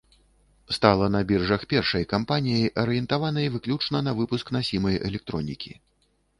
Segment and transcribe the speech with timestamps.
[0.77, 5.71] Стала на біржах першай кампаніяй, арыентаванай выключна на выпуск насімай электронікі.